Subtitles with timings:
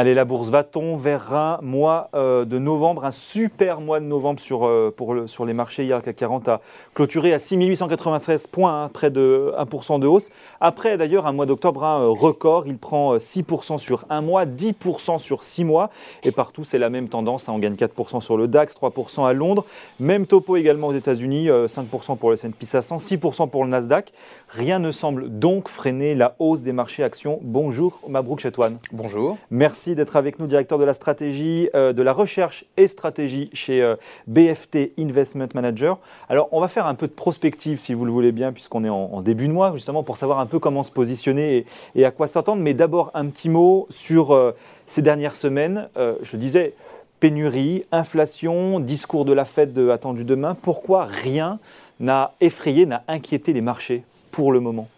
[0.00, 4.38] Allez, la bourse va-t-on vers un mois euh, de novembre, un super mois de novembre
[4.38, 5.82] sur, euh, pour sur les marchés.
[5.82, 6.60] Hier, le CAC 40 a
[6.94, 10.28] clôturé à 6893 points, hein, près de 1% de hausse.
[10.60, 12.68] Après, d'ailleurs, un mois d'octobre, un euh, record.
[12.68, 15.90] Il prend 6% sur un mois, 10% sur six mois.
[16.22, 17.48] Et partout, c'est la même tendance.
[17.48, 17.54] Hein.
[17.56, 19.64] on gagne 4% sur le DAX, 3% à Londres.
[19.98, 24.12] Même topo également aux États-Unis, 5% pour le S&P 500, 6% pour le Nasdaq.
[24.50, 27.38] Rien ne semble donc freiner la hausse des marchés actions.
[27.42, 28.78] Bonjour, Mabrouk Chetouane.
[28.92, 29.36] Bonjour.
[29.50, 33.82] Merci d'être avec nous, directeur de la stratégie, euh, de la recherche et stratégie chez
[33.82, 35.98] euh, BFT Investment Manager.
[36.30, 38.88] Alors, on va faire un peu de prospective, si vous le voulez bien, puisqu'on est
[38.88, 42.26] en, début de mois, justement, pour savoir un peu comment se positionner et, à quoi
[42.26, 42.62] s'attendre.
[42.62, 44.52] Mais d'abord, un petit mot sur euh,
[44.86, 45.90] ces dernières semaines.
[45.96, 46.72] je le disais,
[47.20, 50.56] pénurie, inflation, discours de la Fed attendu demain.
[50.60, 51.58] Pourquoi rien
[52.00, 54.04] n'a effrayé, n'a inquiété les marchés?
[54.30, 54.88] Pour le moment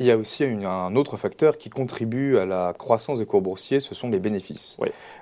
[0.00, 3.80] il y a aussi un autre facteur qui contribue à la croissance des cours boursiers,
[3.80, 4.76] ce sont les bénéfices.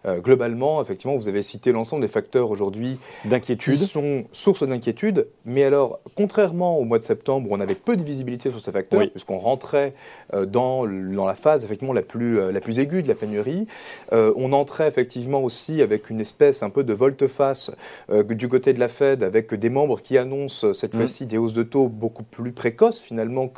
[0.04, 5.28] Euh, globalement, effectivement, vous avez cité l'ensemble des facteurs aujourd'hui d'inquiétude, qui sont source d'inquiétude.
[5.46, 8.70] Mais alors, contrairement au mois de septembre où on avait peu de visibilité sur ces
[8.70, 9.94] facteurs, puisqu'on rentrait
[10.34, 13.66] euh, dans, dans, la phase effectivement la plus, euh, la plus aiguë de la pénurie,
[14.12, 17.70] on entrait effectivement aussi avec une espèce un peu de volte-face
[18.30, 20.98] du côté de la Fed, avec des membres qui annoncent cette mmh.
[20.98, 23.48] fois-ci des hausses de taux beaucoup plus précoces finalement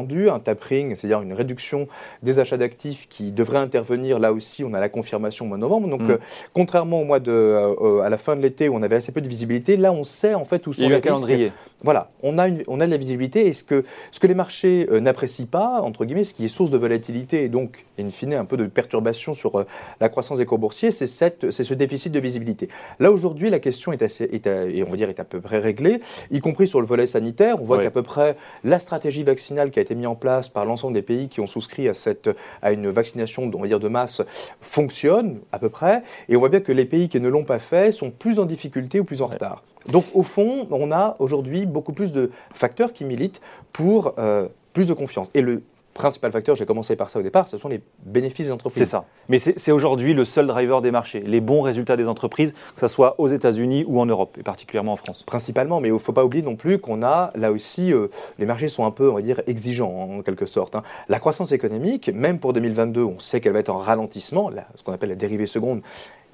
[0.00, 1.88] qu'attendues un tapering, c'est-à-dire une réduction
[2.22, 4.18] des achats d'actifs qui devrait intervenir.
[4.18, 5.88] Là aussi, on a la confirmation au mois de novembre.
[5.88, 6.10] Donc, mm.
[6.10, 6.18] euh,
[6.52, 9.20] contrairement au mois de, euh, à la fin de l'été où on avait assez peu
[9.20, 11.52] de visibilité, là, on sait en fait où sont les calendriers.
[11.82, 13.46] Voilà, on a, on a de la visibilité.
[13.46, 16.48] Et ce que, ce que les marchés euh, n'apprécient pas, entre guillemets, ce qui est
[16.48, 19.64] source de volatilité et donc, in fine, un peu de perturbation sur
[20.00, 22.68] la croissance des cours boursiers, c'est ce déficit de visibilité.
[22.98, 25.58] Là, aujourd'hui, la question est assez, est et on va dire, est à peu près
[25.58, 27.56] réglée, y compris sur le volet sanitaire.
[27.60, 30.64] On voit qu'à peu près la stratégie vaccinale qui a été mis en place par
[30.64, 32.30] l'ensemble des pays qui ont souscrit à, cette,
[32.62, 34.22] à une vaccination on va dire, de masse
[34.60, 36.02] fonctionne à peu près.
[36.28, 38.44] Et on voit bien que les pays qui ne l'ont pas fait sont plus en
[38.44, 39.62] difficulté ou plus en retard.
[39.90, 43.40] Donc au fond, on a aujourd'hui beaucoup plus de facteurs qui militent
[43.72, 45.30] pour euh, plus de confiance.
[45.34, 45.62] Et le
[45.94, 48.78] principal facteur, j'ai commencé par ça au départ, ce sont les bénéfices des entreprises.
[48.78, 49.04] C'est ça.
[49.28, 52.88] Mais c'est aujourd'hui le seul driver des marchés, les bons résultats des entreprises, que ce
[52.88, 55.22] soit aux États-Unis ou en Europe, et particulièrement en France.
[55.24, 58.08] Principalement, mais il ne faut pas oublier non plus qu'on a, là aussi, euh,
[58.38, 60.76] les marchés sont un peu, on va dire, exigeants en quelque sorte.
[60.76, 60.82] Hein.
[61.08, 64.92] La croissance économique, même pour 2022, on sait qu'elle va être en ralentissement, ce qu'on
[64.92, 65.82] appelle la dérivée seconde,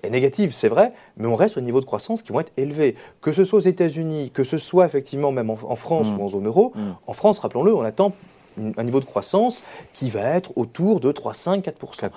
[0.03, 2.95] est négative, c'est vrai, mais on reste au niveau de croissance qui vont être élevés.
[3.21, 6.19] Que ce soit aux États-Unis, que ce soit effectivement même en, France mmh.
[6.19, 6.81] ou en zone euro, mmh.
[7.07, 8.13] en France, rappelons-le, on attend
[8.77, 9.63] un niveau de croissance
[9.93, 12.11] qui va être autour de 3, 5, 4%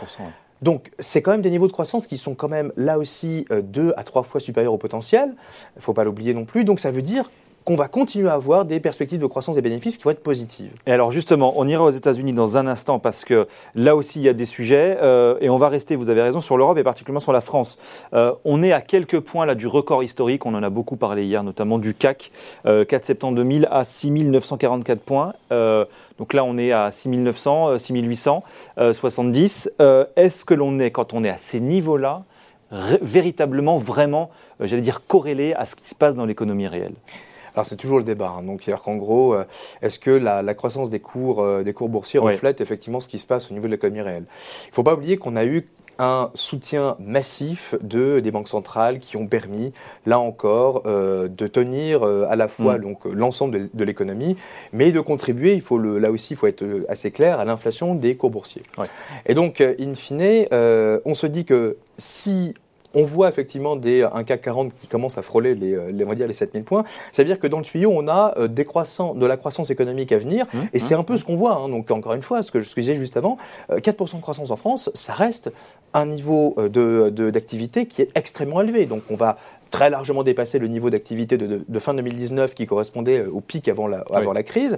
[0.62, 3.62] Donc, c'est quand même des niveaux de croissance qui sont quand même là aussi euh,
[3.62, 5.30] deux à trois fois supérieurs au potentiel.
[5.76, 6.64] Il ne faut pas l'oublier non plus.
[6.66, 7.30] Donc, ça veut dire
[7.70, 10.72] qu'on va continuer à avoir des perspectives de croissance des bénéfices qui vont être positives.
[10.88, 14.24] Et alors justement, on ira aux États-Unis dans un instant parce que là aussi il
[14.24, 16.84] y a des sujets euh, et on va rester, vous avez raison, sur l'Europe et
[16.84, 17.78] particulièrement sur la France.
[18.14, 21.26] Euh, on est à quelques points là du record historique, on en a beaucoup parlé
[21.26, 22.32] hier, notamment du CAC,
[22.66, 25.34] 4 septembre 2000 à 6944 points.
[26.18, 28.44] Donc là, on est à 6900, 6800,
[28.94, 29.74] 70.
[30.16, 32.24] Est-ce que l'on est, quand on est à ces niveaux-là,
[33.02, 34.30] véritablement, vraiment,
[34.62, 36.94] euh, j'allais dire, corrélé à ce qui se passe dans l'économie réelle?
[37.60, 38.34] Alors c'est toujours le débat.
[38.38, 38.44] Hein.
[38.44, 39.44] Donc, qu'en gros, euh,
[39.82, 43.26] est-ce que la, croissance des cours, euh, des cours boursiers reflète effectivement ce qui se
[43.26, 44.24] passe au niveau de l'économie réelle?
[44.66, 45.68] Il ne faut pas oublier qu'on a eu
[46.02, 49.74] un soutien massif de, des banques centrales qui ont permis,
[50.06, 52.82] là encore, euh, de tenir euh, à la fois mm.
[52.82, 54.38] donc l'ensemble de, l'économie,
[54.72, 57.94] mais de contribuer, il faut le, là aussi, il faut être assez clair, à l'inflation
[57.94, 58.64] des cours boursiers.
[59.26, 62.54] Et donc, in fine, on se dit que si
[62.94, 66.10] on voit effectivement des, un CAC 40 qui commence à frôler les, euh, les, on
[66.10, 66.84] va dire les 7000 points.
[67.12, 70.12] Ça veut dire que dans le tuyau, on a euh, des de la croissance économique
[70.12, 70.46] à venir.
[70.46, 71.18] Mmh, et c'est mmh, un peu mmh.
[71.18, 71.56] ce qu'on voit.
[71.56, 71.70] Hein.
[71.70, 73.38] Donc, encore une fois, ce que je disais juste avant,
[73.70, 75.52] 4% euh, de croissance en France, ça reste
[75.94, 78.86] un niveau d'activité de, qui est extrêmement élevé.
[78.86, 79.38] Donc, on va
[79.70, 83.88] très largement dépassé le niveau d'activité de, fin 2019 qui correspondait euh, au pic avant
[83.88, 84.78] la, avant la crise.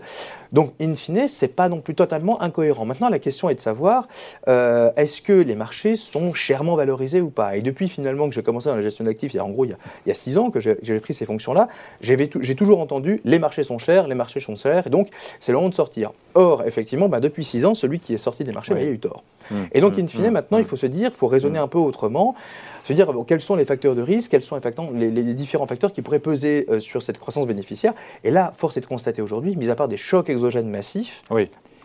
[0.52, 2.86] Donc, in fine, c'est pas non plus totalement incohérent.
[2.86, 4.08] Maintenant, la question est de savoir
[4.48, 7.56] euh, est-ce que les marchés sont chèrement valorisés ou pas?
[7.56, 9.66] Et depuis finalement que j'ai commencé dans la gestion d'actifs, il y a en gros
[9.66, 11.68] il y a, six ans que j'ai pris ces fonctions-là,
[12.02, 15.10] j'ai toujours entendu les marchés sont chers, les marchés sont chers, et donc
[15.40, 16.12] c'est le moment de sortir.
[16.34, 18.92] Or, effectivement, bah, depuis six ans, celui qui est sorti des marchés, bah, il a
[18.92, 19.24] eu tort.
[19.50, 19.56] Mmh.
[19.74, 20.32] et donc, in fine, mmh.
[20.32, 21.64] maintenant, il faut se dire, il faut raisonner mmh.
[21.64, 22.36] un peu autrement
[22.84, 24.62] se dire quels sont les facteurs de risque, quels sont les,
[24.92, 27.94] les, différents facteurs qui pourraient peser euh, sur cette croissance bénéficiaire.
[28.24, 31.24] Et là, force est de constater aujourd'hui, mis à part des chocs exogènes massifs,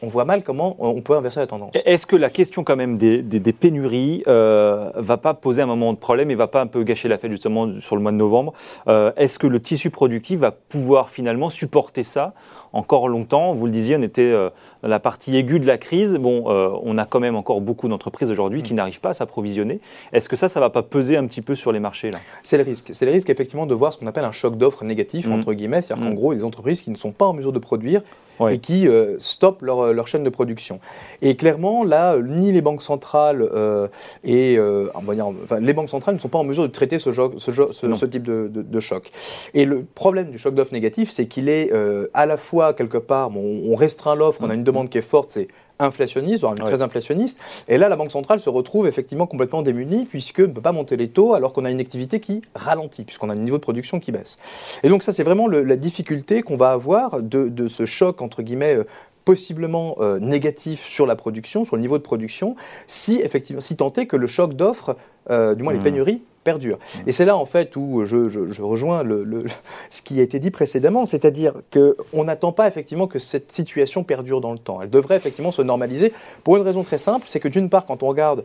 [0.03, 1.73] on voit mal comment on peut inverser la tendance.
[1.85, 5.99] Est-ce que la question quand même des, pénuries euh, va pas poser un moment de
[5.99, 8.53] problème et va pas un peu gâcher la fête justement sur le mois de novembre
[8.89, 12.35] euh, Est-ce que le tissu productif va pouvoir finalement supporter ça
[12.73, 13.53] encore longtemps?
[13.53, 14.51] Vous le disiez, on était euh,
[14.83, 16.15] dans la partie aiguë de la crise.
[16.17, 18.77] Bon, euh, on a quand même encore beaucoup d'entreprises aujourd'hui qui mm.
[18.77, 19.81] n'arrivent pas à s'approvisionner.
[20.13, 22.19] Est-ce que ça, ça va pas peser un petit peu sur les marchés là?
[22.43, 22.91] C'est le risque.
[22.93, 25.33] C'est le risque effectivement de voir ce qu'on appelle un choc d'offres négatif mm.
[25.33, 26.17] entre guillemets, c'est-à-dire qu'en mm.
[26.17, 28.03] gros, les entreprises qui ne sont pas en mesure de produire
[28.51, 30.81] et qui stoppent leur, leur, chaîne de production.
[31.23, 33.88] Et clairement, là, ni les banques centrales euh,
[34.25, 37.27] et euh, enfin, les banques centrales ne sont pas en mesure de traiter ce, ce,
[37.38, 39.11] ce, type de, de, choc.
[39.55, 41.73] Et le problème du choc d'offre négatif, c'est qu'il est,
[42.15, 45.31] à la fois quelque part, on restreint l'offre, on a une demande qui est forte,
[45.31, 45.49] c'est
[45.79, 47.41] inflationniste, voire très inflationniste.
[47.69, 50.97] Et là, la Banque centrale se retrouve effectivement complètement démunie puisque ne peut pas monter
[50.97, 54.00] les taux alors qu'on a une activité qui ralentit, puisqu'on a un niveau de production
[54.00, 54.38] qui baisse.
[54.83, 58.77] Et donc ça, c'est vraiment la difficulté qu'on va avoir de, ce choc, entre guillemets,
[58.77, 58.85] euh,
[59.26, 62.55] possiblement euh, négatif sur la production, sur le niveau de production,
[62.87, 64.96] si effectivement, si tant est que le choc d'offres,
[65.31, 65.82] euh, du moins les mmh.
[65.82, 66.78] pénuries, perdure.
[67.08, 69.46] Et c'est là, en fait, où je, rejoins le,
[69.90, 74.40] ce qui a été dit précédemment, c'est-à-dire qu'on n'attend pas effectivement que cette situation perdure
[74.40, 74.81] dans le temps.
[74.81, 76.12] Elle devrait effectivement se normaliser
[76.44, 78.44] pour une raison très simple, c'est que d'une part, quand on regarde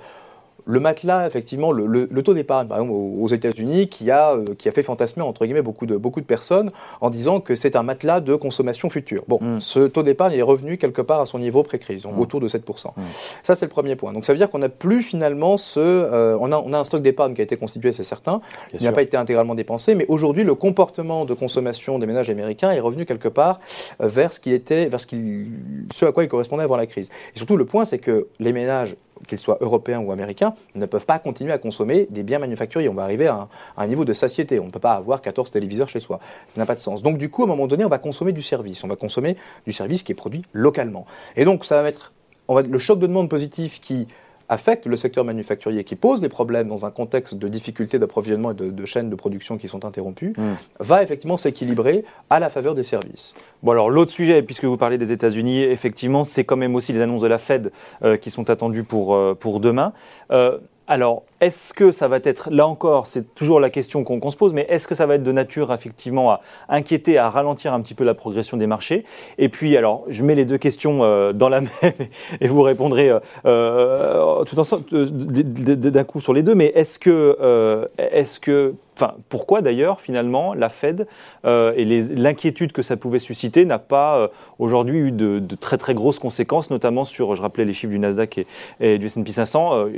[0.65, 4.71] le matelas, effectivement, le, taux d'épargne, par exemple, aux États-Unis, qui a, euh, qui a
[4.71, 6.71] fait fantasmer, entre guillemets, beaucoup de, beaucoup de personnes
[7.01, 9.23] en disant que c'est un matelas de consommation future.
[9.27, 9.59] Bon, mm.
[9.59, 12.19] ce taux d'épargne est revenu quelque part à son niveau pré-crise, mm.
[12.19, 12.59] autour de 7%.
[12.61, 13.01] Mm.
[13.43, 14.13] Ça, c'est le premier point.
[14.13, 15.79] Donc, ça veut dire qu'on n'a plus finalement ce.
[15.79, 18.41] Euh, on, a, on a un stock d'épargne qui a été constitué, c'est certain,
[18.75, 22.71] qui n'a pas été intégralement dépensé, mais aujourd'hui, le comportement de consommation des ménages américains
[22.71, 23.59] est revenu quelque part
[24.01, 25.47] euh, vers ce qui était, vers ce, qui,
[25.93, 27.09] ce à quoi il correspondait avant la crise.
[27.35, 28.95] Et surtout, le point, c'est que les ménages
[29.27, 32.89] qu'ils soient européens ou américains, ne peuvent pas continuer à consommer des biens manufacturiers.
[32.89, 33.47] On va arriver à
[33.77, 34.59] un, niveau de satiété.
[34.59, 36.19] On ne peut pas avoir 14 téléviseurs chez soi.
[36.47, 37.03] Ça n'a pas de sens.
[37.03, 38.83] Donc du coup, à un moment donné, on va consommer du service.
[38.83, 41.05] On va consommer du service qui est produit localement.
[41.35, 42.13] Et donc ça va mettre
[42.49, 44.07] va, le choc de demande positif qui
[44.51, 48.53] affecte le secteur manufacturier, qui pose des problèmes dans un contexte de difficulté d'approvisionnement et
[48.53, 50.55] de, chaînes de production qui sont interrompues, hmm.
[50.81, 53.33] va effectivement s'équilibrer à la faveur des services.
[53.63, 56.99] Bon alors l'autre sujet, puisque vous parlez des États-Unis, effectivement, c'est quand même aussi les
[56.99, 57.71] annonces de la Fed
[58.03, 59.93] euh, qui sont attendues pour, euh, pour demain.
[60.31, 64.35] Euh, alors, est-ce que ça va être, là encore, c'est toujours la question qu'on se
[64.35, 67.81] pose, mais est-ce que ça va être de nature effectivement à inquiéter, à ralentir un
[67.81, 69.05] petit peu la progression des marchés?
[69.37, 71.93] Et puis, alors, je mets les deux questions euh, dans la même
[72.41, 77.87] et vous répondrez euh, euh, tout ensemble d'un coup sur les deux, mais est-ce que,
[77.97, 81.07] est-ce que Enfin, pourquoi d'ailleurs, finalement, la Fed
[81.45, 84.27] euh, et l'inquiétude que ça pouvait susciter n'a pas euh,
[84.59, 88.45] aujourd'hui eu de, très très grosses conséquences, notamment sur, je rappelais les chiffres du Nasdaq
[88.79, 89.89] et, du S&P 500, euh,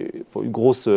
[0.42, 0.88] une grosse,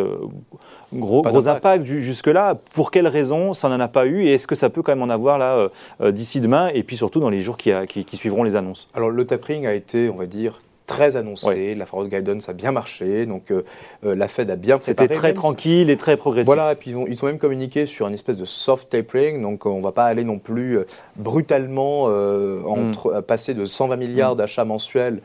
[0.93, 2.56] gros, gros impact jusque-là.
[2.75, 5.03] Pour quelles raisons ça n'en a pas eu et est-ce que ça peut quand même
[5.03, 5.69] en avoir là
[6.12, 8.88] d'ici demain et puis surtout dans les jours qui, qui suivront les annonces?
[8.94, 11.74] Alors le tapering a été, on va dire, très annoncé.
[11.74, 13.26] La forward guidance a bien marché.
[13.26, 13.64] Donc euh,
[14.04, 15.08] euh, la Fed a bien préparé.
[15.08, 16.46] C'était très tranquille et très progressif.
[16.46, 16.72] Voilà.
[16.72, 19.42] Et puis ils ont, ils ont même communiqué sur une espèce de soft tapering.
[19.42, 20.86] Donc on ne va pas aller non plus euh,
[21.16, 23.22] brutalement entre, mm.
[23.22, 24.38] passer de 120 milliards mm.
[24.38, 25.20] d'achats mensuels,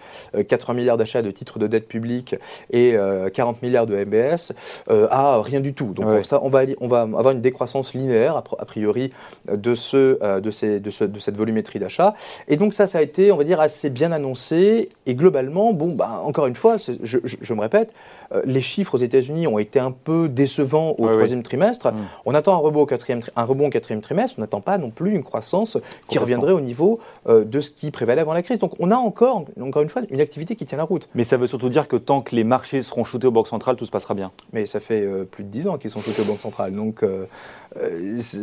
[0.47, 2.35] 80 milliards d'achats de titres de dette publique
[2.71, 2.95] et
[3.33, 4.53] 40 milliards de MBS
[4.89, 5.93] à rien du tout.
[5.93, 9.11] Donc ça, on va, on va avoir une décroissance linéaire a priori
[9.51, 12.15] de, ce, de, ces, de, ce, de cette volumétrie d'achat.
[12.47, 15.93] Et donc ça, ça a été, on va dire, assez bien annoncé et globalement bon,
[15.93, 17.93] bah, encore une fois, je, me répète,
[18.33, 21.91] euh, les chiffres aux États-Unis ont été un peu décevants au troisième trimestre.
[21.91, 21.97] Mm.
[22.25, 24.35] On attend un rebond au quatrième, un rebond au quatrième trimestre.
[24.37, 25.77] On n'attend pas non plus une croissance
[26.07, 28.59] qui reviendrait au niveau euh, de ce qui prévalait avant la crise.
[28.59, 31.09] Donc on a encore, encore une fois, une activité qui tient la route.
[31.15, 33.75] Mais ça veut surtout dire que tant que les marchés seront shootés aux banques centrales,
[33.75, 34.31] tout se passera bien.
[34.53, 36.73] Mais ça fait euh, plus de dix ans qu'ils sont shootés aux banques centrales.
[36.73, 37.03] Donc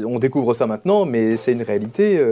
[0.06, 2.23] on découvre ça maintenant, mais c'est une réalité.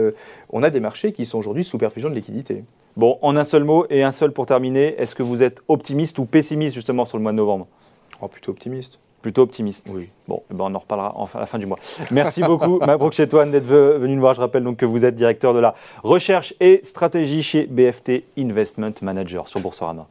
[0.49, 2.63] on a des marchés qui sont aujourd'hui sous perfusion de liquidité.
[2.97, 6.17] Bon, en un seul mot et un seul pour terminer, est-ce que vous êtes optimiste
[6.17, 7.67] ou pessimiste justement sur le mois de novembre?
[8.19, 8.97] Oh, Plutôt optimiste.
[9.21, 9.91] Plutôt optimiste.
[9.93, 10.09] Oui.
[10.27, 11.77] Bon, eh ben on en reparlera à la fin du mois.
[12.09, 14.33] Merci beaucoup, Mabrouk Chetouane, d'être venu nous voir.
[14.33, 18.93] Je rappelle donc que vous êtes directeur de la recherche et stratégie chez BFT Investment
[19.03, 20.07] Manager sur Boursorama.